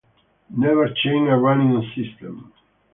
[0.57, 2.51] Never change a running system.